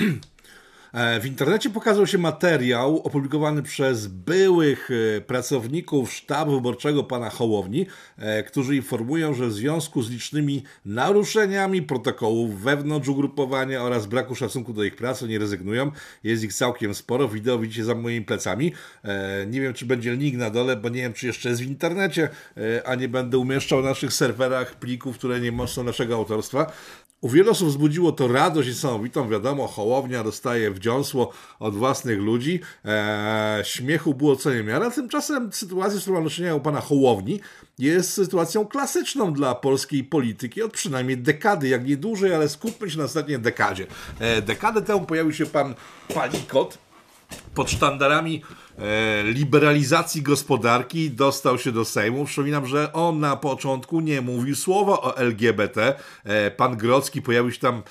E, 0.92 1.20
w 1.20 1.26
internecie 1.26 1.70
pokazał 1.70 2.06
się 2.06 2.18
materiał 2.18 2.98
opublikowany 2.98 3.62
przez 3.62 4.06
byłych 4.06 4.90
e, 5.16 5.20
pracowników 5.20 6.12
sztabu 6.12 6.52
wyborczego 6.52 7.04
pana 7.04 7.30
Hołowni, 7.30 7.86
e, 8.18 8.42
którzy 8.42 8.76
informują, 8.76 9.34
że 9.34 9.46
w 9.46 9.52
związku 9.52 10.02
z 10.02 10.10
licznymi 10.10 10.62
naruszeniami 10.84 11.82
protokołów 11.82 12.60
wewnątrz 12.62 13.08
ugrupowania 13.08 13.82
oraz 13.82 14.06
braku 14.06 14.34
szacunku 14.34 14.72
do 14.72 14.84
ich 14.84 14.96
pracy 14.96 15.28
nie 15.28 15.38
rezygnują. 15.38 15.90
Jest 16.24 16.44
ich 16.44 16.54
całkiem 16.54 16.94
sporo. 16.94 17.28
Wideo 17.28 17.58
widzicie 17.58 17.84
za 17.84 17.94
moimi 17.94 18.24
plecami. 18.24 18.72
Nie 19.46 19.60
wiem, 19.60 19.74
czy 19.74 19.86
będzie 19.86 20.16
link 20.16 20.36
na 20.36 20.50
dole, 20.50 20.76
bo 20.76 20.88
nie 20.88 21.02
wiem, 21.02 21.12
czy 21.12 21.26
jeszcze 21.26 21.48
jest 21.48 21.62
w 21.62 21.66
internecie, 21.66 22.28
a 22.84 22.94
nie 22.94 23.08
będę 23.08 23.38
umieszczał 23.38 23.82
na 23.82 23.88
naszych 23.88 24.12
serwerach 24.12 24.78
plików, 24.78 25.18
które 25.18 25.40
nie 25.40 25.68
są 25.68 25.82
naszego 25.82 26.14
autorstwa. 26.14 26.72
U 27.20 27.28
wielu 27.28 27.50
osób 27.50 27.68
wzbudziło 27.68 28.12
to 28.12 28.28
radość 28.28 28.68
niesamowitą. 28.68 29.28
Wiadomo, 29.28 29.66
Hołownia 29.66 30.24
dostaje 30.24 30.70
wdziąsło 30.70 31.32
od 31.58 31.74
własnych 31.74 32.18
ludzi. 32.18 32.60
Eee, 32.84 33.64
śmiechu 33.64 34.14
było 34.14 34.36
co 34.36 34.54
niemiara. 34.54 34.90
Tymczasem 34.90 35.52
sytuacja, 35.52 35.98
z 35.98 36.02
którą 36.02 36.16
mamy 36.22 36.54
u 36.54 36.60
pana 36.60 36.80
Hołowni, 36.80 37.40
jest 37.78 38.12
sytuacją 38.12 38.66
klasyczną 38.66 39.32
dla 39.32 39.54
polskiej 39.54 40.04
polityki 40.04 40.62
od 40.62 40.72
przynajmniej 40.72 41.18
dekady, 41.18 41.68
jak 41.68 41.86
nie 41.86 41.96
dłużej, 41.96 42.34
ale 42.34 42.48
skupmy 42.48 42.90
się 42.90 42.98
na 42.98 43.04
ostatniej 43.04 43.38
dekadzie. 43.38 43.86
Eee, 44.20 44.42
dekadę 44.42 44.82
temu 44.82 45.06
pojawił 45.06 45.32
się 45.32 45.46
pan 45.46 45.74
Palikot, 46.14 46.78
pod 47.54 47.70
sztandarami 47.70 48.42
e, 48.78 49.22
liberalizacji 49.22 50.22
gospodarki 50.22 51.10
dostał 51.10 51.58
się 51.58 51.72
do 51.72 51.84
Sejmu. 51.84 52.24
Przypominam, 52.24 52.66
że 52.66 52.92
on 52.92 53.20
na 53.20 53.36
początku 53.36 54.00
nie 54.00 54.20
mówił 54.20 54.56
słowa 54.56 54.92
o 54.92 55.16
LGBT. 55.16 55.94
E, 56.24 56.50
pan 56.50 56.76
Grocki 56.76 57.22
pojawił 57.22 57.52
się 57.52 57.60
tam 57.60 57.82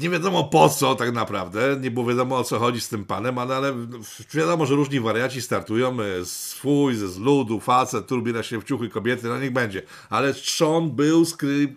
nie 0.00 0.10
wiadomo 0.10 0.44
po 0.44 0.68
co 0.68 0.94
tak 0.94 1.12
naprawdę, 1.12 1.76
nie 1.80 1.90
było 1.90 2.06
wiadomo 2.06 2.36
o 2.36 2.44
co 2.44 2.58
chodzi 2.58 2.80
z 2.80 2.88
tym 2.88 3.04
panem, 3.04 3.38
ale, 3.38 3.56
ale 3.56 3.74
wiadomo, 4.34 4.66
że 4.66 4.74
różni 4.74 5.00
wariaci 5.00 5.42
startują, 5.42 5.96
e, 6.00 6.24
swój, 6.24 6.94
ze 6.94 7.08
z 7.08 7.18
ludu, 7.18 7.60
facet, 7.60 8.06
tu 8.06 8.18
ubiera 8.18 8.42
się 8.42 8.60
w 8.60 8.64
ciuchy 8.64 8.88
kobiety, 8.88 9.28
no 9.28 9.38
niech 9.38 9.52
będzie. 9.52 9.82
Ale 10.10 10.34
trzon 10.34 10.90
był 10.90 11.24
skry 11.24 11.76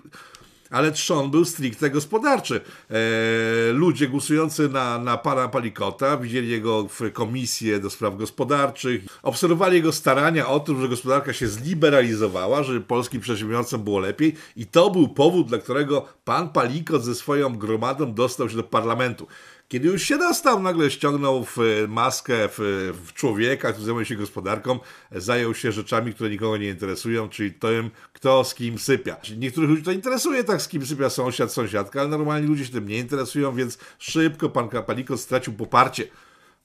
ale 0.70 0.92
trzon 0.92 1.32
był 1.32 1.46
stricte 1.46 1.90
gospodarczy. 1.90 2.62
E, 2.92 3.72
ludzie 3.74 4.08
głosujący 4.08 4.70
na, 4.70 5.00
na 5.00 5.18
pana 5.18 5.48
Palikota 5.48 6.18
widzieli 6.18 6.50
jego 6.50 6.88
w 6.88 7.12
komisję 7.14 7.80
do 7.80 7.90
spraw 7.90 8.18
gospodarczych, 8.18 9.02
obserwowali 9.24 9.76
jego 9.76 9.92
starania 9.92 10.48
o 10.48 10.60
to, 10.60 10.76
że 10.76 10.90
gospodarka 10.90 11.34
się 11.34 11.48
zliberalizowała, 11.48 12.64
że 12.64 12.82
polskim 12.82 13.22
przedsiębiorcom 13.22 13.84
było 13.84 14.00
lepiej 14.00 14.36
i 14.56 14.66
to 14.66 14.90
był 14.90 15.08
powód, 15.08 15.48
dla 15.48 15.58
którego 15.58 16.06
pan 16.26 16.50
Palikot 16.50 17.04
ze 17.04 17.16
swoją 17.16 17.58
gromadą 17.58 18.14
dostał 18.14 18.50
się 18.50 18.56
do 18.58 18.64
parlamentu. 18.64 19.28
Kiedy 19.68 19.88
już 19.88 20.04
się 20.04 20.18
dostał, 20.18 20.62
nagle 20.62 20.92
ściągnął 20.92 21.46
w 21.46 21.58
maskę 21.88 22.34
w, 22.48 22.92
w 23.06 23.14
człowieka, 23.14 23.72
który 23.72 23.86
zajmuje 23.86 24.06
się 24.06 24.16
gospodarką, 24.16 24.80
zajął 25.12 25.54
się 25.54 25.72
rzeczami, 25.72 26.14
które 26.14 26.30
nikogo 26.30 26.58
nie 26.58 26.70
interesują, 26.70 27.30
czyli 27.30 27.54
tym, 27.54 27.92
kto 28.14 28.44
z 28.44 28.56
kim 28.56 28.80
sypia. 28.80 29.18
Niektórych 29.38 29.70
ludzi 29.70 29.84
to 29.84 29.92
interesuje 29.92 30.44
tak, 30.44 30.62
z 30.62 30.68
kim 30.68 30.86
sypia 30.86 31.10
sąsiad, 31.10 31.54
sąsiadka, 31.54 32.00
ale 32.00 32.10
normalni 32.10 32.48
ludzie 32.48 32.66
się 32.66 32.72
tym 32.72 32.88
nie 32.88 32.98
interesują, 32.98 33.56
więc 33.56 33.78
szybko 34.00 34.50
pan 34.50 34.70
Kapalikot 34.70 35.20
stracił 35.20 35.54
poparcie. 35.54 36.08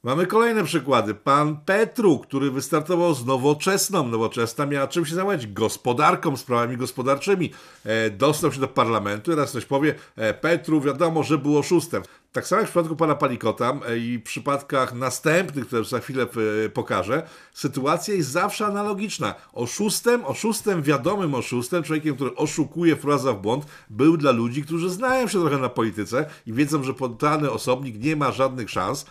Mamy 0.03 0.27
kolejne 0.27 0.65
przykłady. 0.65 1.15
Pan 1.15 1.57
Petru, 1.57 2.19
który 2.19 2.51
wystartował 2.51 3.15
z 3.15 3.27
nowoczesną. 3.27 4.09
Nowoczesna 4.09 4.67
miała 4.67 4.89
czym 4.89 5.07
się 5.07 5.15
zajmować? 5.15 5.47
Gospodarką, 5.47 6.37
sprawami 6.37 6.77
gospodarczymi. 6.77 7.51
E, 7.85 8.11
dostał 8.11 8.53
się 8.53 8.61
do 8.61 8.69
parlamentu. 8.69 9.31
Teraz 9.31 9.51
ktoś 9.51 9.65
powie, 9.65 9.95
e, 10.17 10.35
Petru 10.35 10.81
wiadomo, 10.81 11.23
że 11.23 11.39
był 11.39 11.59
oszustem. 11.59 12.03
Tak 12.33 12.47
samo 12.47 12.61
jak 12.61 12.69
w 12.69 12.73
przypadku 12.73 12.97
pana 12.97 13.15
Palikota 13.15 13.79
e, 13.89 13.99
i 13.99 14.19
w 14.19 14.23
przypadkach 14.23 14.95
następnych, 14.95 15.67
które 15.67 15.85
za 15.85 16.01
chwilę 16.01 16.27
e, 16.65 16.69
pokażę, 16.69 17.23
sytuacja 17.55 18.15
jest 18.15 18.31
zawsze 18.31 18.67
analogiczna. 18.67 19.35
Oszustem, 19.53 20.25
oszustem, 20.25 20.83
wiadomym 20.83 21.35
oszustem, 21.35 21.83
człowiekiem, 21.83 22.15
który 22.15 22.37
oszukuje, 22.37 22.97
wprowadza 22.97 23.33
w 23.33 23.41
błąd, 23.41 23.65
był 23.91 24.17
dla 24.17 24.31
ludzi, 24.31 24.63
którzy 24.63 24.91
znają 24.91 25.29
się 25.29 25.41
trochę 25.41 25.59
na 25.59 25.69
polityce 25.69 26.31
i 26.47 26.53
wiedzą, 26.53 26.83
że 26.83 26.95
dany 27.21 27.51
osobnik 27.51 28.03
nie 28.03 28.17
ma 28.17 28.33
żadnych 28.33 28.71
szans, 28.71 29.07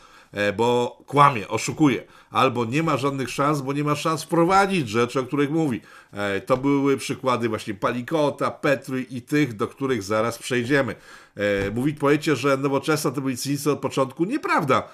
bo 0.57 0.97
kłamie, 1.07 1.47
oszukuje, 1.47 2.03
albo 2.31 2.66
nie 2.66 2.84
ma 2.84 2.97
żadnych 2.97 3.29
szans, 3.29 3.62
bo 3.62 3.73
nie 3.73 3.84
ma 3.84 3.95
szans 3.95 4.23
wprowadzić 4.23 4.90
rzeczy, 4.90 5.19
o 5.19 5.23
których 5.23 5.51
mówi. 5.51 5.81
E, 6.13 6.41
to 6.41 6.57
były 6.57 6.97
przykłady 6.97 7.50
właśnie 7.50 7.73
Palikota, 7.73 8.51
Petry 8.51 9.01
i 9.01 9.22
tych, 9.22 9.56
do 9.56 9.67
których 9.67 10.03
zaraz 10.03 10.38
przejdziemy. 10.38 10.95
E, 11.35 11.72
mówić 11.72 12.00
powiecie, 12.00 12.35
że 12.35 12.57
nowoczesna 12.57 13.12
to 13.12 13.22
byli 13.22 13.38
cynicy 13.38 13.72
od 13.72 13.79
początku. 13.79 14.25
Nieprawda. 14.25 14.90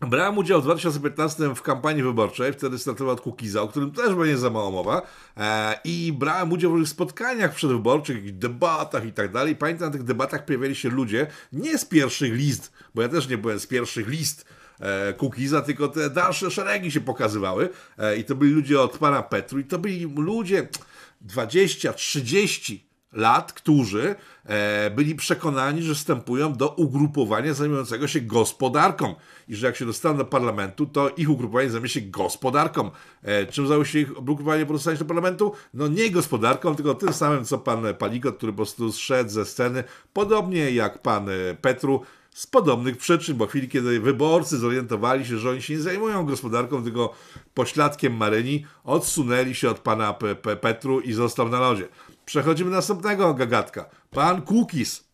Brałem 0.00 0.38
udział 0.38 0.60
w 0.60 0.64
2015 0.64 1.54
w 1.54 1.62
kampanii 1.62 2.02
wyborczej, 2.02 2.52
wtedy 2.52 2.78
startował 2.78 3.14
od 3.14 3.20
Kukiza, 3.20 3.62
o 3.62 3.68
którym 3.68 3.90
też 3.90 4.14
będzie 4.14 4.38
za 4.38 4.50
mało 4.50 4.70
mowa, 4.70 5.02
e, 5.36 5.80
i 5.84 6.12
brałem 6.18 6.52
udział 6.52 6.70
w 6.70 6.72
różnych 6.72 6.88
spotkaniach 6.88 7.54
przedwyborczych, 7.54 8.38
debatach 8.38 9.06
i 9.06 9.12
tak 9.12 9.32
dalej. 9.32 9.56
Pamiętam, 9.56 9.88
na 9.88 9.92
tych 9.92 10.02
debatach 10.02 10.44
pojawiali 10.44 10.74
się 10.74 10.88
ludzie 10.88 11.26
nie 11.52 11.78
z 11.78 11.84
pierwszych 11.84 12.34
list, 12.34 12.72
bo 12.94 13.02
ja 13.02 13.08
też 13.08 13.28
nie 13.28 13.38
byłem 13.38 13.60
z 13.60 13.66
pierwszych 13.66 14.08
list 14.08 14.44
e, 14.80 15.12
Kukiza, 15.12 15.62
tylko 15.62 15.88
te 15.88 16.10
dalsze 16.10 16.50
szeregi 16.50 16.90
się 16.90 17.00
pokazywały 17.00 17.68
e, 17.98 18.16
i 18.16 18.24
to 18.24 18.34
byli 18.34 18.52
ludzie 18.52 18.80
od 18.80 18.98
pana 18.98 19.22
Petru 19.22 19.58
i 19.58 19.64
to 19.64 19.78
byli 19.78 20.14
ludzie 20.16 20.68
20, 21.20 21.92
30 21.92 22.89
lat, 23.12 23.52
którzy 23.52 24.14
e, 24.44 24.90
byli 24.90 25.14
przekonani, 25.14 25.82
że 25.82 25.94
wstępują 25.94 26.52
do 26.52 26.68
ugrupowania 26.68 27.54
zajmującego 27.54 28.08
się 28.08 28.20
gospodarką 28.20 29.14
i 29.48 29.54
że 29.54 29.66
jak 29.66 29.76
się 29.76 29.86
dostaną 29.86 30.18
do 30.18 30.24
parlamentu, 30.24 30.86
to 30.86 31.10
ich 31.16 31.30
ugrupowanie 31.30 31.70
zajmie 31.70 31.88
się 31.88 32.00
gospodarką. 32.00 32.90
E, 33.22 33.46
czym 33.46 33.66
zajęło 33.66 33.84
się 33.84 33.98
ich 33.98 34.18
ugrupowanie 34.18 34.66
po 34.66 34.72
dostaniu 34.72 34.98
do 34.98 35.04
parlamentu? 35.04 35.52
No 35.74 35.88
nie 35.88 36.10
gospodarką, 36.10 36.74
tylko 36.74 36.94
tym 36.94 37.12
samym, 37.12 37.44
co 37.44 37.58
pan 37.58 37.94
Palikot, 37.98 38.36
który 38.36 38.52
po 38.52 38.56
prostu 38.56 38.92
zszedł 38.92 39.30
ze 39.30 39.44
sceny, 39.44 39.84
podobnie 40.12 40.70
jak 40.70 41.02
pan 41.02 41.26
Petru, 41.60 42.02
z 42.34 42.46
podobnych 42.46 42.96
przyczyn, 42.96 43.36
bo 43.36 43.46
w 43.46 43.50
chwili, 43.50 43.68
kiedy 43.68 44.00
wyborcy 44.00 44.58
zorientowali 44.58 45.26
się, 45.26 45.38
że 45.38 45.50
oni 45.50 45.62
się 45.62 45.74
nie 45.74 45.80
zajmują 45.80 46.26
gospodarką, 46.26 46.82
tylko 46.82 47.14
pośladkiem 47.54 48.16
Maryni, 48.16 48.66
odsunęli 48.84 49.54
się 49.54 49.70
od 49.70 49.78
pana 49.78 50.14
P 50.14 50.34
P 50.34 50.56
Petru 50.56 51.00
i 51.00 51.12
został 51.12 51.48
na 51.48 51.60
lodzie. 51.60 51.88
Przechodzimy 52.30 52.70
do 52.70 52.76
następnego 52.76 53.34
gagatka. 53.34 53.90
Pan 54.10 54.42
Kukis. 54.42 55.04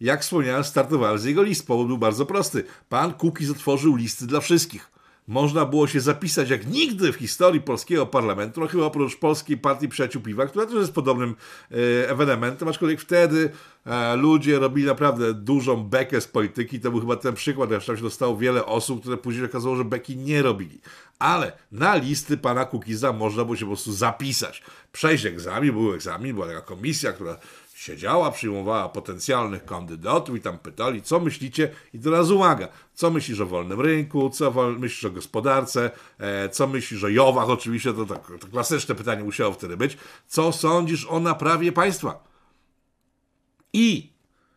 Jak 0.00 0.22
wspomniałem, 0.22 0.64
startowałem 0.64 1.18
z 1.18 1.24
jego 1.24 1.42
list. 1.42 1.66
Powód 1.66 1.86
był 1.86 1.98
bardzo 1.98 2.26
prosty. 2.26 2.64
Pan 2.88 3.14
Kukis 3.14 3.50
otworzył 3.50 3.96
listy 3.96 4.26
dla 4.26 4.40
wszystkich 4.40 4.91
można 5.28 5.66
było 5.66 5.86
się 5.86 6.00
zapisać 6.00 6.50
jak 6.50 6.66
nigdy 6.66 7.12
w 7.12 7.16
historii 7.16 7.60
polskiego 7.60 8.06
parlamentu, 8.06 8.60
no 8.60 8.66
chyba 8.66 8.84
oprócz 8.84 9.16
Polskiej 9.16 9.58
Partii 9.58 9.88
Przyjaciół 9.88 10.22
Piwa, 10.22 10.46
która 10.46 10.66
też 10.66 10.74
jest 10.74 10.92
podobnym 10.92 11.34
e, 11.70 12.10
ewenementem, 12.10 12.68
aczkolwiek 12.68 13.00
wtedy 13.00 13.50
e, 13.86 14.16
ludzie 14.16 14.58
robili 14.58 14.86
naprawdę 14.86 15.34
dużą 15.34 15.84
bekę 15.84 16.20
z 16.20 16.28
polityki. 16.28 16.80
To 16.80 16.90
był 16.90 17.00
chyba 17.00 17.16
ten 17.16 17.34
przykład, 17.34 17.70
że 17.70 17.80
tam 17.80 17.96
się 17.96 18.02
dostało 18.02 18.36
wiele 18.36 18.66
osób, 18.66 19.00
które 19.00 19.16
później 19.16 19.44
okazało, 19.44 19.76
że 19.76 19.84
beki 19.84 20.16
nie 20.16 20.42
robili. 20.42 20.80
Ale 21.18 21.52
na 21.72 21.96
listy 21.96 22.36
pana 22.36 22.64
Kukiza 22.64 23.12
można 23.12 23.44
było 23.44 23.56
się 23.56 23.64
po 23.64 23.70
prostu 23.70 23.92
zapisać. 23.92 24.62
Przejść 24.92 25.26
egzamin, 25.26 25.72
był 25.72 25.94
egzamin, 25.94 26.34
była 26.34 26.46
taka 26.46 26.60
komisja, 26.60 27.12
która 27.12 27.38
siedziała, 27.82 28.30
przyjmowała 28.30 28.88
potencjalnych 28.88 29.64
kandydatów 29.64 30.36
i 30.36 30.40
tam 30.40 30.58
pytali, 30.58 31.02
co 31.02 31.20
myślicie? 31.20 31.70
I 31.94 31.98
teraz 31.98 32.30
uwaga, 32.30 32.68
co 32.94 33.10
myślisz 33.10 33.40
o 33.40 33.46
wolnym 33.46 33.80
rynku, 33.80 34.30
co 34.30 34.52
myślisz 34.78 35.04
o 35.04 35.10
gospodarce, 35.10 35.90
e, 36.18 36.48
co 36.48 36.66
myślisz 36.66 37.04
o 37.04 37.08
Jowach, 37.08 37.48
oczywiście 37.48 37.92
to, 37.92 38.06
tak, 38.06 38.32
to 38.40 38.46
klasyczne 38.46 38.94
pytanie 38.94 39.24
musiało 39.24 39.52
wtedy 39.52 39.76
być, 39.76 39.96
co 40.26 40.52
sądzisz 40.52 41.06
o 41.06 41.20
naprawie 41.20 41.72
państwa? 41.72 42.24
I 43.72 44.12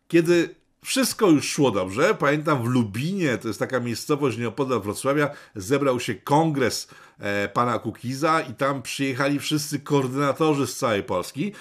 kiedy 0.07 0.55
wszystko 0.83 1.29
już 1.29 1.49
szło 1.49 1.71
dobrze. 1.71 2.15
Pamiętam 2.15 2.63
w 2.63 2.65
Lubinie, 2.65 3.37
to 3.37 3.47
jest 3.47 3.59
taka 3.59 3.79
miejscowość 3.79 4.37
nieopodal 4.37 4.81
Wrocławia, 4.81 5.29
zebrał 5.55 5.99
się 5.99 6.15
kongres 6.15 6.87
e, 7.19 7.49
pana 7.49 7.79
Kukiza 7.79 8.41
i 8.41 8.53
tam 8.53 8.81
przyjechali 8.81 9.39
wszyscy 9.39 9.79
koordynatorzy 9.79 10.67
z 10.67 10.77
całej 10.77 11.03
Polski 11.03 11.51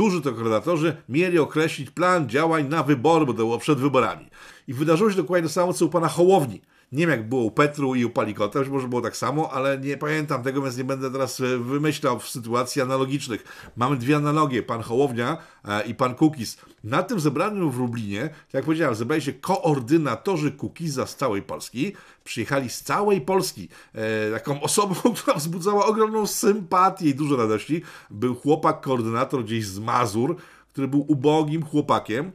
którzy 0.00 0.20
to 0.20 0.32
koordynatorzy 0.32 0.96
mieli 1.08 1.38
określić 1.38 1.90
plan 1.90 2.28
działań 2.28 2.68
na 2.68 2.82
wybory, 2.82 3.26
bo 3.26 3.32
to 3.32 3.36
było 3.36 3.58
przed 3.58 3.78
wyborami. 3.78 4.26
I 4.68 4.74
wydarzyło 4.74 5.10
się 5.10 5.16
dokładnie 5.16 5.48
to 5.48 5.54
samo, 5.54 5.72
co 5.72 5.86
u 5.86 5.88
pana 5.88 6.08
Hołowni. 6.08 6.60
Nie 6.92 7.06
wiem, 7.06 7.10
jak 7.10 7.28
było 7.28 7.42
u 7.42 7.50
Petru 7.50 7.94
i 7.94 8.04
u 8.04 8.10
Palikota, 8.10 8.60
być 8.60 8.68
może 8.68 8.88
było 8.88 9.00
tak 9.00 9.16
samo, 9.16 9.52
ale 9.52 9.78
nie 9.78 9.96
pamiętam 9.96 10.42
tego, 10.42 10.62
więc 10.62 10.76
nie 10.76 10.84
będę 10.84 11.10
teraz 11.10 11.40
e, 11.40 11.58
wymyślał 11.58 12.20
w 12.20 12.28
sytuacji 12.28 12.82
analogicznych. 12.82 13.44
Mamy 13.76 13.96
dwie 13.96 14.16
analogie, 14.16 14.62
pan 14.62 14.82
Hołownia 14.82 15.36
e, 15.64 15.86
i 15.86 15.94
pan 15.94 16.14
Kukis. 16.14 16.58
Na 16.84 17.02
tym 17.02 17.20
zebraniu 17.20 17.70
w 17.70 17.78
Lublinie, 17.78 18.30
jak 18.52 18.64
powiedziałem, 18.64 18.94
zebrali 18.94 19.22
się 19.22 19.32
koordynatorzy 19.32 20.52
Kukiza 20.52 21.06
z 21.06 21.16
całej 21.16 21.42
Polski, 21.42 21.92
przyjechali 22.24 22.70
z 22.70 22.82
całej 22.82 23.20
Polski. 23.20 23.68
E, 23.94 24.30
taką 24.32 24.60
osobą, 24.60 24.94
która 25.16 25.36
wzbudzała 25.36 25.86
ogromną 25.86 26.26
sympatię 26.26 27.06
i 27.06 27.14
dużo 27.14 27.36
radości, 27.36 27.82
był 28.10 28.34
chłopak, 28.34 28.80
koordynator 28.80 29.44
gdzieś 29.44 29.66
z 29.66 29.78
Mazur, 29.78 30.36
który 30.68 30.88
był 30.88 31.04
ubogim 31.08 31.62
chłopakiem, 31.62 32.32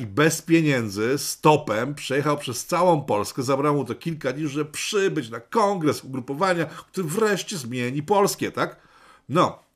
i 0.00 0.06
bez 0.06 0.42
pieniędzy, 0.42 1.18
stopem, 1.18 1.94
przejechał 1.94 2.38
przez 2.38 2.66
całą 2.66 3.00
Polskę. 3.00 3.42
Zabrało 3.42 3.76
mu 3.76 3.84
to 3.84 3.94
kilka 3.94 4.32
dni, 4.32 4.48
żeby 4.48 4.70
przybyć 4.70 5.30
na 5.30 5.40
kongres 5.40 6.04
ugrupowania, 6.04 6.66
który 6.66 7.08
wreszcie 7.08 7.56
zmieni 7.56 8.02
Polskie, 8.02 8.52
tak? 8.52 8.76
No, 9.28 9.66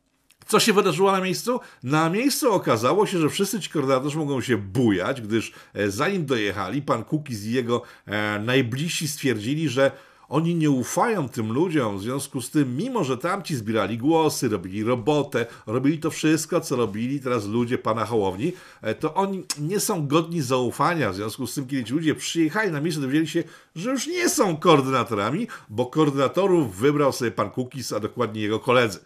co 0.47 0.61
się 0.61 0.73
wydarzyło 0.73 1.13
na 1.13 1.21
miejscu? 1.21 1.61
Na 1.83 2.11
miejscu 2.11 2.53
okazało 2.53 3.07
się, 3.07 3.19
że 3.19 3.29
wszyscy 3.29 3.61
ci 3.61 3.71
koordynatorzy 3.71 4.19
mogą 4.19 4.41
się 4.41 4.57
bujać, 4.57 5.21
gdyż 5.21 5.53
e, 5.75 5.91
zanim 5.91 6.27
dojechali, 6.27 6.83
pan 6.83 7.05
Kukiz 7.05 7.45
i 7.45 7.53
jego 7.53 7.83
e, 8.07 8.39
najbliżsi 8.39 9.09
stwierdzili, 9.09 9.69
że 9.69 9.91
oni 10.31 10.55
nie 10.55 10.71
ufają 10.71 11.29
tym 11.29 11.53
ludziom, 11.53 11.99
w 11.99 12.03
związku 12.03 12.41
z 12.41 12.50
tym, 12.50 12.77
mimo 12.77 13.05
że 13.05 13.19
tamci 13.19 13.56
zbierali 13.56 13.99
głosy, 13.99 14.49
robili 14.49 14.85
robotę, 14.85 15.47
robili 15.67 15.99
to 15.99 16.11
wszystko, 16.11 16.61
co 16.61 16.77
robili 16.77 17.21
teraz 17.21 17.47
ludzie 17.47 17.79
pana 17.79 18.05
Hołowni, 18.05 18.53
e, 18.82 18.94
to 18.94 19.15
oni 19.15 19.44
nie 19.59 19.81
są 19.81 20.06
godni 20.06 20.43
zaufania. 20.43 21.11
W 21.11 21.15
związku 21.15 21.47
z 21.47 21.55
tym, 21.55 21.67
kiedy 21.67 21.85
ci 21.85 21.93
ludzie 21.93 22.15
przyjechali 22.15 22.73
na 22.73 22.81
miejsce, 22.81 23.00
dowiedzieli 23.00 23.29
się, 23.29 23.44
że 23.77 23.91
już 23.91 24.06
nie 24.06 24.29
są 24.29 24.56
koordynatorami, 24.56 25.47
bo 25.69 25.87
koordynatorów 25.87 26.77
wybrał 26.77 27.12
sobie 27.12 27.31
pan 27.31 27.50
Kukiz, 27.50 27.93
a 27.93 28.00
dokładnie 28.00 28.43
jego 28.43 28.61
koledzy. 28.61 28.99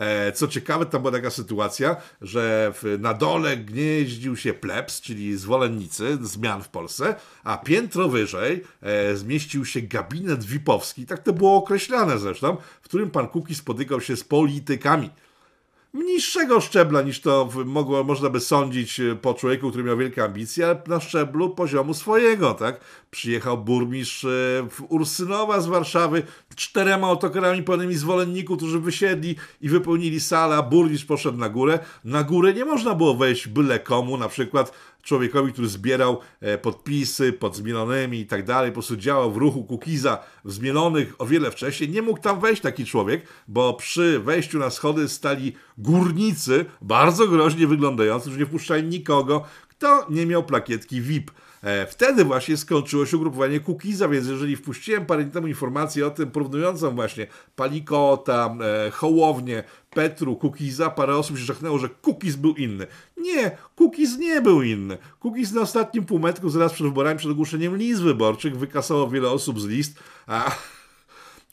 E, 0.00 0.32
co 0.32 0.48
ciekawe, 0.48 0.86
tam 0.86 1.02
była 1.02 1.12
taka 1.12 1.30
sytuacja, 1.30 1.96
że 2.22 2.72
na 2.98 3.14
dole 3.14 3.56
gnieździł 3.56 4.36
się 4.36 4.54
plebs, 4.54 5.00
czyli 5.00 5.36
zwolennicy 5.36 6.18
zmian 6.22 6.62
w 6.62 6.68
Polsce, 6.68 7.14
a 7.44 7.58
piętro 7.58 8.08
wyżej 8.08 8.64
e, 8.82 9.16
zmieścił 9.16 9.64
się 9.64 9.80
gabinet 9.80 10.44
VIP-owski, 10.44 11.06
tak 11.06 11.22
to 11.22 11.32
było 11.32 11.56
określane 11.56 12.18
zresztą, 12.18 12.56
w 12.82 12.84
którym 12.84 13.10
pan 13.10 13.28
Kuki 13.28 13.54
spotykał 13.54 14.00
się 14.00 14.16
z 14.16 14.24
politykami 14.24 15.10
niższego 15.94 16.60
szczebla 16.60 17.02
niż 17.02 17.20
to 17.20 17.48
mogło, 17.64 18.04
można 18.04 18.30
by 18.30 18.40
sądzić 18.40 19.00
e, 19.00 19.16
po 19.16 19.34
człowieku, 19.34 19.68
który 19.68 19.84
miał 19.84 19.96
wielkie 19.96 20.24
ambicje, 20.24 20.66
ale 20.66 20.82
na 20.86 21.00
szczeblu 21.00 21.50
poziomu 21.50 21.94
swojego, 21.94 22.54
tak? 22.54 22.80
Przyjechał 23.10 23.58
burmistrz 23.58 24.24
e, 24.24 24.28
Ursynowa 24.88 25.60
z 25.60 25.66
Warszawy 25.66 26.22
czterema 26.56 27.06
autokarami 27.06 27.62
pełnymi 27.62 27.94
zwolenników, 27.94 28.56
którzy 28.56 28.80
wysiedli 28.80 29.36
i 29.60 29.68
wypełnili 29.68 30.20
salę, 30.20 30.56
a 30.56 30.62
burmistrz 30.62 31.06
poszedł 31.06 31.38
na 31.38 31.48
górę. 31.48 31.78
Na 32.04 32.22
górę 32.22 32.54
nie 32.54 32.64
można 32.64 32.94
było 32.94 33.14
wejść 33.14 33.48
byle 33.48 33.78
komu, 33.78 34.16
na 34.16 34.28
przykład 34.28 34.72
człowiekowi, 35.02 35.52
który 35.52 35.68
zbierał 35.68 36.18
e, 36.40 36.58
podpisy 36.58 37.32
pod 37.32 37.56
zmienionymi 37.56 38.20
i 38.20 38.26
tak 38.26 38.44
dalej, 38.44 38.70
po 38.70 38.74
prostu 38.74 38.96
działał 38.96 39.32
w 39.32 39.36
ruchu 39.36 39.64
Kukiza 39.64 40.18
w 40.44 40.52
zmienionych 40.52 41.14
o 41.18 41.26
wiele 41.26 41.50
wcześniej. 41.50 41.90
Nie 41.90 42.02
mógł 42.02 42.20
tam 42.20 42.40
wejść 42.40 42.62
taki 42.62 42.84
człowiek, 42.84 43.26
bo 43.48 43.74
przy 43.74 44.20
wejściu 44.20 44.58
na 44.58 44.70
schody 44.70 45.08
stali 45.08 45.52
górnicy, 45.82 46.64
bardzo 46.82 47.28
groźnie 47.28 47.66
wyglądający, 47.66 48.22
którzy 48.22 48.38
nie 48.38 48.46
wpuszczali 48.46 48.82
nikogo, 48.82 49.44
kto 49.68 50.06
nie 50.10 50.26
miał 50.26 50.44
plakietki 50.44 51.00
VIP. 51.00 51.30
E, 51.62 51.86
wtedy 51.86 52.24
właśnie 52.24 52.56
skończyło 52.56 53.06
się 53.06 53.16
ugrupowanie 53.16 53.60
Kukiza, 53.60 54.08
więc 54.08 54.26
jeżeli 54.26 54.56
wpuściłem 54.56 55.06
parę 55.06 55.22
dni 55.22 55.32
temu 55.32 55.46
informację 55.46 56.06
o 56.06 56.10
tym, 56.10 56.30
porównującą 56.30 56.94
właśnie 56.94 57.26
Palikota, 57.56 58.56
e, 58.86 58.90
Hołownię, 58.90 59.64
Petru, 59.90 60.36
Kukiza, 60.36 60.90
parę 60.90 61.16
osób 61.16 61.38
się 61.38 61.44
żachnęło, 61.44 61.78
że 61.78 61.88
Kukiz 61.88 62.36
był 62.36 62.54
inny. 62.54 62.86
Nie, 63.16 63.50
Kukiz 63.76 64.18
nie 64.18 64.40
był 64.40 64.62
inny. 64.62 64.98
Kukiz 65.20 65.52
na 65.52 65.60
ostatnim 65.60 66.04
półmetku, 66.04 66.50
zaraz 66.50 66.72
przed 66.72 66.86
wyborami, 66.86 67.18
przed 67.18 67.30
ogłoszeniem 67.30 67.76
list 67.76 68.02
wyborczych, 68.02 68.58
wykasało 68.58 69.08
wiele 69.08 69.30
osób 69.30 69.60
z 69.60 69.66
list, 69.66 69.98
a 70.26 70.50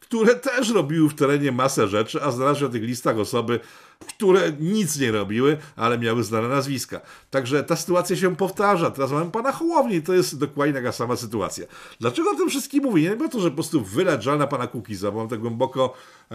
które 0.08 0.36
też 0.36 0.70
robiły 0.70 1.10
w 1.10 1.16
terenie 1.16 1.52
masę 1.52 1.88
rzeczy, 1.88 2.24
a 2.24 2.32
znalazły 2.32 2.68
na 2.68 2.74
tych 2.74 2.84
listach 2.84 3.20
osoby, 3.20 3.60
które 4.08 4.52
nic 4.60 5.00
nie 5.00 5.12
robiły, 5.12 5.58
ale 5.76 6.00
miały 6.00 6.24
znane 6.24 6.48
nazwiska. 6.48 7.02
Także 7.30 7.64
ta 7.64 7.76
sytuacja 7.76 8.16
się 8.16 8.36
powtarza. 8.36 8.92
Teraz 8.92 9.12
mamy 9.12 9.32
pana 9.32 9.52
Hołowni 9.52 9.96
i 9.96 10.02
to 10.02 10.14
jest 10.14 10.38
dokładnie 10.38 10.74
taka 10.74 10.92
sama 10.92 11.16
sytuacja. 11.16 11.66
Dlaczego 12.00 12.32
o 12.32 12.36
tym 12.36 12.50
wszystkim 12.50 12.84
mówię? 12.84 13.10
Nie 13.10 13.16
bo 13.16 13.30
to, 13.30 13.40
że 13.40 13.50
po 13.50 13.56
prostu 13.56 13.82
wylać 13.82 14.24
żal 14.24 14.38
na 14.38 14.48
pana 14.48 14.68
Kukiza, 14.68 15.12
bo 15.12 15.20
mam 15.20 15.28
tak 15.28 15.40
głęboko 15.40 15.94
e, 16.32 16.34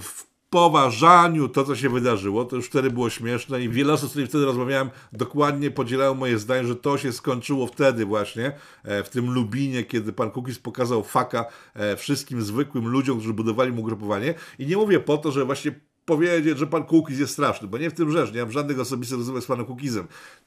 w 0.00 0.33
poważaniu 0.54 1.48
to, 1.48 1.64
co 1.64 1.76
się 1.76 1.88
wydarzyło. 1.88 2.44
To 2.44 2.56
już 2.56 2.66
wtedy 2.66 2.90
było 2.90 3.10
śmieszne 3.10 3.62
i 3.62 3.68
wiele 3.68 3.92
osób, 3.92 4.08
z 4.08 4.10
którymi 4.10 4.28
wtedy 4.28 4.44
rozmawiałem, 4.44 4.90
dokładnie 5.12 5.70
podzielało 5.70 6.14
moje 6.14 6.38
zdanie, 6.38 6.64
że 6.68 6.76
to 6.76 6.98
się 6.98 7.12
skończyło 7.12 7.66
wtedy 7.66 8.04
właśnie, 8.04 8.52
e, 8.84 9.04
w 9.04 9.08
tym 9.08 9.30
Lubinie, 9.30 9.84
kiedy 9.84 10.12
pan 10.12 10.30
Kukiz 10.30 10.58
pokazał 10.58 11.04
faka 11.04 11.46
e, 11.74 11.96
wszystkim 11.96 12.42
zwykłym 12.42 12.88
ludziom, 12.88 13.18
którzy 13.18 13.34
budowali 13.34 13.72
mu 13.72 13.82
grupowanie. 13.82 14.34
I 14.58 14.66
nie 14.66 14.76
mówię 14.76 15.00
po 15.00 15.18
to, 15.18 15.32
że 15.32 15.44
właśnie 15.44 15.72
powiedzieć, 16.04 16.58
że 16.58 16.66
pan 16.66 16.84
Kukiz 16.84 17.18
jest 17.18 17.32
straszny, 17.32 17.68
bo 17.68 17.78
nie 17.78 17.90
w 17.90 17.94
tym 17.94 18.10
rzecz, 18.10 18.32
nie 18.32 18.40
mam 18.40 18.52
żadnych 18.52 18.80
osobistych 18.80 19.18
rozmów 19.18 19.44
z 19.44 19.46
panem 19.46 19.66
Kukizem. 19.66 20.06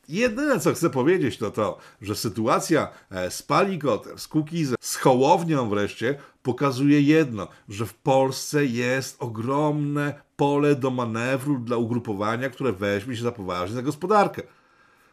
Jedyne, 0.10 0.60
co 0.60 0.74
chcę 0.74 0.90
powiedzieć, 0.90 1.38
to 1.38 1.52
to, 1.52 1.78
że 2.02 2.16
sytuacja 2.16 2.90
e, 3.12 3.32
z 3.32 3.44
Palikotem, 3.44 4.20
z 4.20 4.28
Kukizem, 4.28 4.78
z 4.80 4.96
Hołownią 4.96 5.70
wreszcie 5.70 6.18
pokazuje 6.44 7.02
jedno, 7.02 7.48
że 7.70 7.86
w 7.86 7.94
Polsce 7.94 8.66
jest 8.66 9.16
ogromne 9.20 10.22
pole 10.36 10.76
do 10.76 10.92
manewru 10.92 11.60
dla 11.60 11.78
ugrupowania, 11.78 12.50
które 12.50 12.74
weźmie 12.74 13.16
się 13.16 13.24
za 13.24 13.32
poważnie 13.32 13.76
za 13.76 13.82
gospodarkę 13.82 14.42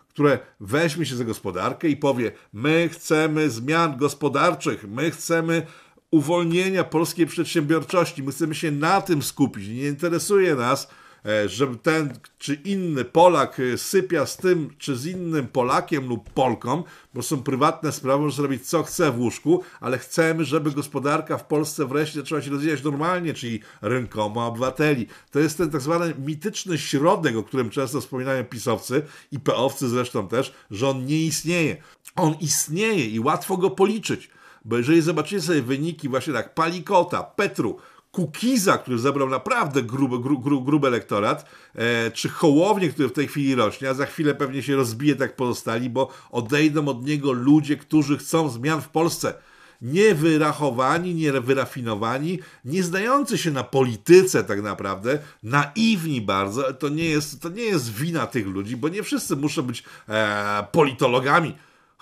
które 0.08 0.38
weźmie 0.60 1.06
się 1.06 1.16
za 1.16 1.24
gospodarkę 1.24 1.88
i 1.88 1.96
powie: 1.96 2.32
My 2.52 2.88
chcemy 2.92 3.50
zmian 3.50 3.96
gospodarczych, 3.96 4.84
my 4.88 5.10
chcemy 5.10 5.66
uwolnienia 6.14 6.84
polskiej 6.84 7.26
przedsiębiorczości. 7.26 8.22
My 8.22 8.32
chcemy 8.32 8.54
się 8.54 8.70
na 8.70 9.00
tym 9.00 9.22
skupić. 9.22 9.68
Nie 9.68 9.88
interesuje 9.88 10.54
nas, 10.54 10.88
e, 11.26 11.48
żeby 11.48 11.76
ten 11.76 12.18
czy 12.38 12.54
inny 12.54 13.04
Polak 13.04 13.60
e, 13.60 13.78
sypia 13.78 14.26
z 14.26 14.36
tym 14.36 14.70
czy 14.78 14.96
z 14.96 15.06
innym 15.06 15.48
Polakiem 15.48 16.08
lub 16.08 16.30
Polką, 16.30 16.82
bo 17.14 17.22
są 17.22 17.42
prywatne 17.42 17.92
sprawy, 17.92 18.22
może 18.22 18.36
zrobić 18.36 18.68
co 18.68 18.82
chce 18.82 19.12
w 19.12 19.18
łóżku, 19.18 19.62
ale 19.80 19.98
chcemy, 19.98 20.44
żeby 20.44 20.70
gospodarka 20.70 21.38
w 21.38 21.46
Polsce 21.46 21.86
wreszcie 21.86 22.20
zaczęła 22.20 22.42
się 22.42 22.50
rozwijać 22.50 22.82
normalnie, 22.82 23.34
czyli 23.34 23.60
rynkowo 23.82 24.46
obywateli. 24.46 25.06
To 25.30 25.38
jest 25.38 25.58
ten 25.58 25.70
tak 25.70 25.80
zwany 25.80 26.14
mityczny 26.18 26.78
środek, 26.78 27.36
o 27.36 27.42
którym 27.42 27.70
często 27.70 28.00
wspominają 28.00 28.44
pisowcy 28.44 29.02
i 29.32 29.40
peowcy 29.40 29.88
zresztą 29.88 30.28
też, 30.28 30.54
że 30.70 30.88
on 30.88 31.06
nie 31.06 31.26
istnieje. 31.26 31.76
On 32.16 32.34
istnieje 32.40 33.06
i 33.06 33.20
łatwo 33.20 33.56
go 33.56 33.70
policzyć. 33.70 34.30
Bo 34.64 34.76
jeżeli 34.76 35.02
zobaczycie 35.02 35.40
sobie 35.40 35.62
wyniki 35.62 36.08
właśnie 36.08 36.32
tak 36.32 36.54
Palikota, 36.54 37.22
Petru, 37.22 37.78
Kukiza, 38.14 38.78
który 38.78 38.98
zebrał 38.98 39.28
naprawdę 39.28 39.82
gruby, 39.82 40.18
gru, 40.18 40.38
gru, 40.38 40.62
gruby 40.62 40.86
elektorat, 40.86 41.50
e, 41.74 42.10
czy 42.10 42.28
Hołownię, 42.28 42.88
który 42.88 43.08
w 43.08 43.12
tej 43.12 43.28
chwili 43.28 43.54
rośnie, 43.54 43.90
a 43.90 43.94
za 43.94 44.06
chwilę 44.06 44.34
pewnie 44.34 44.62
się 44.62 44.76
rozbije 44.76 45.16
tak 45.16 45.36
pozostali, 45.36 45.90
bo 45.90 46.08
odejdą 46.30 46.88
od 46.88 47.06
niego 47.06 47.32
ludzie, 47.32 47.76
którzy 47.76 48.18
chcą 48.18 48.48
zmian 48.48 48.82
w 48.82 48.88
Polsce. 48.88 49.34
Niewyrachowani, 49.82 51.14
niewyrafinowani, 51.14 52.38
nie 52.64 52.82
zdający 52.82 53.38
się 53.38 53.50
na 53.50 53.64
polityce 53.64 54.44
tak 54.44 54.62
naprawdę, 54.62 55.18
naiwni 55.42 56.20
bardzo. 56.20 56.72
To 56.72 56.88
nie 56.88 57.04
jest, 57.04 57.40
to 57.40 57.48
nie 57.48 57.64
jest 57.64 57.92
wina 57.92 58.26
tych 58.26 58.46
ludzi, 58.46 58.76
bo 58.76 58.88
nie 58.88 59.02
wszyscy 59.02 59.36
muszą 59.36 59.62
być 59.62 59.84
e, 60.08 60.66
politologami 60.72 61.54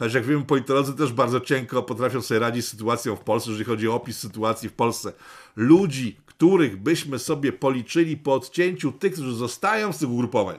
Chociaż 0.02 0.14
jak 0.14 0.24
wiemy, 0.24 0.44
politolodzy 0.44 0.94
też 0.94 1.12
bardzo 1.12 1.40
cienko 1.40 1.82
potrafią 1.82 2.22
sobie 2.22 2.40
radzić 2.40 2.64
z 2.64 2.68
sytuacją 2.68 3.16
w 3.16 3.20
Polsce, 3.20 3.50
jeżeli 3.50 3.64
chodzi 3.64 3.88
o 3.88 3.94
opis 3.94 4.18
sytuacji 4.18 4.68
w 4.68 4.72
Polsce. 4.72 5.12
Ludzi, 5.56 6.16
których 6.26 6.76
byśmy 6.76 7.18
sobie 7.18 7.52
policzyli 7.52 8.16
po 8.16 8.34
odcięciu 8.34 8.92
tych, 8.92 9.12
którzy 9.12 9.34
zostają 9.34 9.92
z 9.92 9.98
tych 9.98 10.10
ugrupowań, 10.10 10.58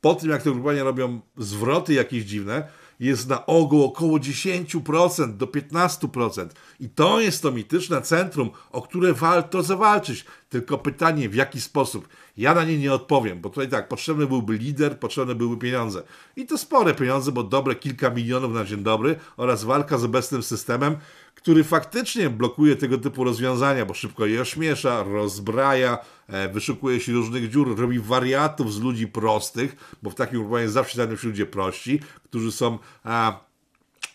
po 0.00 0.14
tym 0.14 0.30
jak 0.30 0.42
te 0.42 0.50
ugrupowania 0.50 0.84
robią 0.84 1.20
zwroty 1.36 1.94
jakieś 1.94 2.24
dziwne, 2.24 2.68
jest 3.00 3.28
na 3.28 3.46
ogół 3.46 3.84
około 3.84 4.18
10% 4.18 5.36
do 5.36 5.46
15%. 5.46 6.48
I 6.80 6.88
to 6.88 7.20
jest 7.20 7.42
to 7.42 7.52
mityczne 7.52 8.02
centrum, 8.02 8.50
o 8.70 8.82
które 8.82 9.12
warto 9.12 9.62
zawalczyć. 9.62 10.24
Tylko 10.48 10.78
pytanie, 10.78 11.28
w 11.28 11.34
jaki 11.34 11.60
sposób? 11.60 12.08
Ja 12.36 12.54
na 12.54 12.64
nie 12.64 12.78
nie 12.78 12.92
odpowiem, 12.92 13.40
bo 13.40 13.50
tutaj 13.50 13.68
tak, 13.68 13.88
potrzebny 13.88 14.26
byłby 14.26 14.58
lider, 14.58 14.98
potrzebne 14.98 15.34
byłyby 15.34 15.62
pieniądze. 15.62 16.02
I 16.36 16.46
to 16.46 16.58
spore 16.58 16.94
pieniądze, 16.94 17.32
bo 17.32 17.42
dobre 17.42 17.74
kilka 17.74 18.10
milionów 18.10 18.52
na 18.52 18.64
dzień 18.64 18.82
dobry 18.82 19.16
oraz 19.36 19.64
walka 19.64 19.98
z 19.98 20.04
obecnym 20.04 20.42
systemem, 20.42 20.96
który 21.34 21.64
faktycznie 21.64 22.30
blokuje 22.30 22.76
tego 22.76 22.98
typu 22.98 23.24
rozwiązania, 23.24 23.86
bo 23.86 23.94
szybko 23.94 24.26
je 24.26 24.40
ośmiesza, 24.40 25.02
rozbraja, 25.02 25.98
e, 26.28 26.48
wyszukuje 26.48 27.00
się 27.00 27.12
różnych 27.12 27.50
dziur, 27.50 27.80
robi 27.80 28.00
wariatów 28.00 28.74
z 28.74 28.80
ludzi 28.80 29.08
prostych, 29.08 29.96
bo 30.02 30.10
w 30.10 30.14
takim 30.14 30.38
ugrupowaniu 30.38 30.70
zawsze 30.70 30.94
znajdą 30.94 31.16
się 31.16 31.28
ludzie 31.28 31.46
prości, 31.46 32.00
którzy 32.24 32.52
są 32.52 32.78
a, 33.04 33.40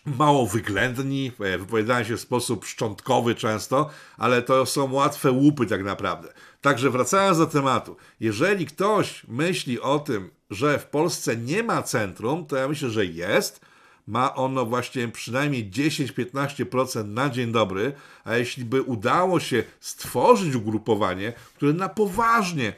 mało 0.06 0.46
wyględni, 0.46 1.32
e, 1.40 1.58
wypowiadają 1.58 2.04
się 2.04 2.16
w 2.16 2.20
sposób 2.20 2.64
szczątkowy 2.64 3.34
często, 3.34 3.90
ale 4.16 4.42
to 4.42 4.66
są 4.66 4.92
łatwe 4.92 5.30
łupy 5.30 5.66
tak 5.66 5.84
naprawdę. 5.84 6.28
Także 6.60 6.90
wracając 6.90 7.38
do 7.38 7.46
tematu, 7.46 7.96
jeżeli 8.20 8.66
ktoś 8.66 9.24
myśli 9.28 9.80
o 9.80 9.98
tym, 9.98 10.30
że 10.50 10.78
w 10.78 10.86
Polsce 10.86 11.36
nie 11.36 11.62
ma 11.62 11.82
centrum, 11.82 12.46
to 12.46 12.56
ja 12.56 12.68
myślę, 12.68 12.90
że 12.90 13.06
jest, 13.06 13.60
ma 14.10 14.34
ono 14.34 14.66
właśnie 14.66 15.08
przynajmniej 15.08 15.70
10-15% 15.70 17.08
na 17.08 17.30
dzień 17.30 17.52
dobry, 17.52 17.92
a 18.24 18.36
jeśli 18.36 18.64
by 18.64 18.82
udało 18.82 19.40
się 19.40 19.64
stworzyć 19.80 20.54
ugrupowanie, 20.54 21.32
które 21.56 21.72
na 21.72 21.88
poważnie 21.88 22.72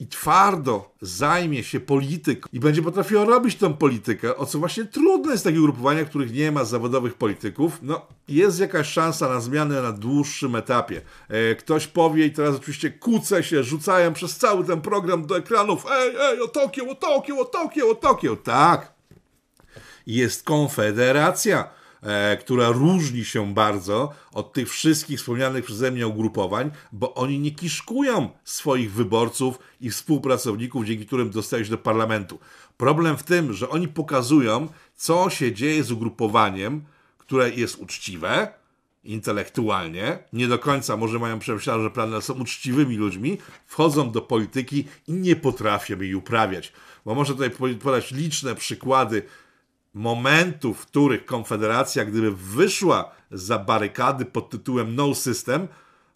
i 0.00 0.06
twardo 0.06 0.90
zajmie 1.00 1.64
się 1.64 1.80
polityką 1.80 2.48
i 2.52 2.60
będzie 2.60 2.82
potrafił 2.82 3.24
robić 3.24 3.56
tą 3.56 3.74
politykę, 3.74 4.36
o 4.36 4.46
co 4.46 4.58
właśnie 4.58 4.84
trudne 4.84 5.32
jest 5.32 5.44
takie 5.44 5.58
ugrupowania, 5.58 6.04
których 6.04 6.32
nie 6.32 6.52
ma 6.52 6.64
zawodowych 6.64 7.14
polityków, 7.14 7.78
no 7.82 8.06
jest 8.28 8.60
jakaś 8.60 8.88
szansa 8.88 9.28
na 9.28 9.40
zmianę 9.40 9.82
na 9.82 9.92
dłuższym 9.92 10.56
etapie. 10.56 11.00
E, 11.28 11.54
ktoś 11.54 11.86
powie 11.86 12.26
i 12.26 12.32
teraz 12.32 12.56
oczywiście 12.56 12.90
kłócę 12.90 13.42
się, 13.42 13.62
rzucają 13.62 14.12
przez 14.12 14.36
cały 14.36 14.64
ten 14.64 14.80
program 14.80 15.26
do 15.26 15.36
ekranów, 15.36 15.86
ej, 15.90 16.14
ej, 16.20 16.40
o 16.40 16.48
Tokio, 16.48 16.88
o 16.88 16.94
Tokio, 16.94 17.38
o 17.38 17.44
Tokio, 17.44 17.90
o 17.90 17.94
Tokio. 17.94 18.36
Tak, 18.36 18.95
jest 20.06 20.42
konfederacja 20.42 21.70
E, 22.06 22.36
która 22.36 22.68
różni 22.68 23.24
się 23.24 23.54
bardzo 23.54 24.12
od 24.32 24.52
tych 24.52 24.70
wszystkich 24.70 25.18
wspomnianych 25.18 25.64
przeze 25.64 25.90
mnie 25.90 26.06
ugrupowań, 26.06 26.70
bo 26.92 27.14
oni 27.14 27.38
nie 27.38 27.50
kiszkują 27.50 28.30
swoich 28.44 28.92
wyborców 28.92 29.58
i 29.80 29.90
współpracowników, 29.90 30.86
dzięki 30.86 31.06
którym 31.06 31.30
dostają 31.30 31.64
się 31.64 31.70
do 31.70 31.78
parlamentu. 31.78 32.38
Problem 32.76 33.16
w 33.16 33.22
tym, 33.22 33.52
że 33.52 33.68
oni 33.68 33.88
pokazują, 33.88 34.68
co 34.96 35.30
się 35.30 35.52
dzieje 35.52 35.84
z 35.84 35.92
ugrupowaniem, 35.92 36.84
które 37.18 37.50
jest 37.50 37.76
uczciwe, 37.78 38.48
intelektualnie, 39.04 40.18
nie 40.32 40.48
do 40.48 40.58
końca 40.58 40.96
może 40.96 41.18
mają 41.18 41.38
przemyślane, 41.38 41.82
że 41.82 41.90
plany 41.90 42.22
są 42.22 42.34
uczciwymi 42.34 42.96
ludźmi, 42.96 43.38
wchodzą 43.66 44.10
do 44.10 44.22
polityki 44.22 44.84
i 45.08 45.12
nie 45.12 45.36
potrafią 45.36 46.00
jej 46.00 46.14
uprawiać. 46.14 46.72
Bo 47.04 47.14
może 47.14 47.32
tutaj 47.32 47.50
podać 47.82 48.10
liczne 48.10 48.54
przykłady 48.54 49.22
momentów, 49.96 50.80
w 50.80 50.86
których 50.86 51.26
Konfederacja, 51.26 52.04
gdyby 52.04 52.36
wyszła 52.36 53.10
za 53.30 53.58
barykady 53.58 54.24
pod 54.24 54.50
tytułem 54.50 54.94
No 54.94 55.14
System, 55.14 55.68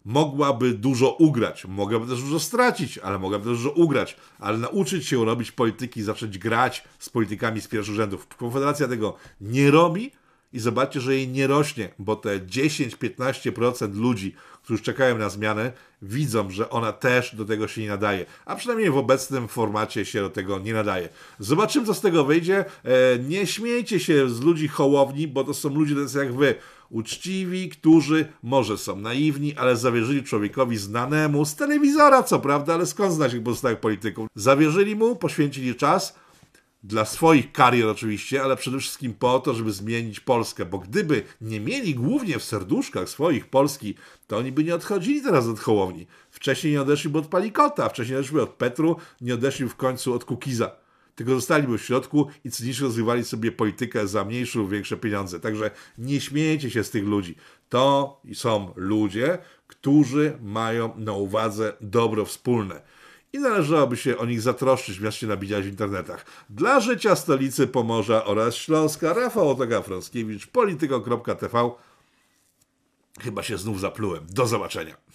mogłaby 0.05 0.73
dużo 0.73 1.11
ugrać. 1.11 1.65
Mogłaby 1.65 2.07
też 2.07 2.21
dużo 2.21 2.39
stracić, 2.39 2.97
ale 2.97 3.19
mogłaby 3.19 3.45
też 3.45 3.57
dużo 3.57 3.71
ugrać. 3.71 4.17
Ale 4.39 4.57
nauczyć 4.57 5.07
się 5.07 5.25
robić 5.25 5.51
polityki, 5.51 6.03
zacząć 6.03 6.37
grać 6.37 6.83
z 6.99 7.09
politykami 7.09 7.61
z 7.61 7.67
pierwszych 7.67 7.95
rzędów. 7.95 8.27
Konfederacja 8.27 8.87
tego 8.87 9.15
nie 9.41 9.71
robi 9.71 10.11
i 10.53 10.59
zobaczcie, 10.59 11.01
że 11.01 11.15
jej 11.15 11.27
nie 11.27 11.47
rośnie, 11.47 11.89
bo 11.99 12.15
te 12.15 12.39
10-15% 12.39 13.95
ludzi, 13.95 14.35
którzy 14.63 14.83
czekają 14.83 15.17
na 15.17 15.29
zmianę, 15.29 15.71
widzą, 16.01 16.49
że 16.49 16.69
ona 16.69 16.91
też 16.91 17.35
do 17.35 17.45
tego 17.45 17.67
się 17.67 17.81
nie 17.81 17.89
nadaje. 17.89 18.25
A 18.45 18.55
przynajmniej 18.55 18.91
w 18.91 18.97
obecnym 18.97 19.47
formacie 19.47 20.05
się 20.05 20.21
do 20.21 20.29
tego 20.29 20.59
nie 20.59 20.73
nadaje. 20.73 21.09
Zobaczymy, 21.39 21.85
co 21.85 21.93
z 21.93 22.01
tego 22.01 22.25
wyjdzie. 22.25 22.65
E, 22.83 23.19
nie 23.19 23.47
śmiejcie 23.47 23.99
się 23.99 24.29
z 24.29 24.41
ludzi 24.41 24.67
hołowni, 24.67 25.27
bo 25.27 25.43
to 25.43 25.53
są 25.53 25.69
ludzie 25.69 25.95
tacy 25.95 26.17
jak 26.17 26.33
wy. 26.33 26.55
Uczciwi, 26.89 27.69
którzy 27.69 28.25
może 28.43 28.77
są 28.77 28.95
naiwni, 28.95 29.55
ale 29.57 29.77
zawierzyli 29.77 30.23
człowiekowi 30.23 30.77
znanemu 30.77 31.45
z 31.45 31.55
telewizora, 31.55 32.23
co 32.23 32.39
prawda, 32.39 32.73
ale 32.73 32.85
skąd 32.85 33.13
znać 33.13 33.33
ich 33.33 33.43
pozostałych 33.43 33.79
polityków? 33.79 34.27
Zawierzyli 34.35 34.95
mu, 34.95 35.15
poświęcili 35.15 35.75
czas, 35.75 36.15
dla 36.83 37.05
swoich 37.05 37.51
karier 37.51 37.87
oczywiście, 37.87 38.43
ale 38.43 38.55
przede 38.55 38.79
wszystkim 38.79 39.13
po 39.13 39.39
to, 39.39 39.53
żeby 39.53 39.71
zmienić 39.71 40.19
Polskę, 40.19 40.65
bo 40.65 40.79
gdyby 40.79 41.23
nie 41.41 41.59
mieli 41.59 41.95
głównie 41.95 42.39
w 42.39 42.43
serduszkach 42.43 43.09
swoich 43.09 43.47
Polski, 43.47 43.95
to 44.27 44.37
oni 44.37 44.51
by 44.51 44.63
nie 44.63 44.75
odchodzili 44.75 45.21
teraz 45.21 45.47
od 45.47 45.59
Hołowni. 45.59 46.07
Wcześniej 46.31 46.73
nie 46.73 46.81
odeszliby 46.81 47.19
od 47.19 47.27
Palikota, 47.27 47.89
wcześniej 47.89 48.13
nie 48.13 48.19
odeszliby 48.19 48.41
od 48.41 48.49
Petru, 48.49 48.95
nie 49.21 49.33
odeszli 49.33 49.69
w 49.69 49.75
końcu 49.75 50.13
od 50.13 50.25
Kukiza. 50.25 50.71
Tylko 51.15 51.35
zostaliby 51.35 51.77
w 51.77 51.83
środku 51.83 52.27
i 52.45 52.51
cynicznie 52.51 52.85
rozgrywali 52.85 53.23
sobie 53.23 53.51
politykę 53.51 54.07
za 54.07 54.25
mniejsze 54.25 54.59
lub 54.59 54.69
większe 54.69 54.97
pieniądze. 54.97 55.39
Także 55.39 55.71
nie 55.97 56.21
śmiejcie 56.21 56.69
się 56.69 56.83
z 56.83 56.89
tych 56.89 57.03
ludzi. 57.03 57.35
To 57.69 58.21
są 58.33 58.73
ludzie, 58.75 59.37
którzy 59.67 60.37
mają 60.41 60.97
na 60.97 61.11
uwadze 61.11 61.73
dobro 61.81 62.25
wspólne 62.25 62.81
i 63.33 63.39
należałoby 63.39 63.97
się 63.97 64.17
o 64.17 64.25
nich 64.25 64.41
zatroszczyć, 64.41 64.97
zamiast 64.97 65.17
się 65.17 65.27
nabijać 65.27 65.63
w 65.63 65.67
internetach. 65.67 66.25
Dla 66.49 66.79
życia 66.79 67.15
stolicy 67.15 67.67
Pomorza 67.67 68.25
oraz 68.25 68.55
Śląska, 68.55 69.13
Rafał 69.13 69.49
Otoga-Frąckiewicz, 69.49 70.47
polityko.tv. 70.47 71.71
Chyba 73.19 73.43
się 73.43 73.57
znów 73.57 73.79
zaplułem. 73.79 74.25
Do 74.29 74.47
zobaczenia. 74.47 75.10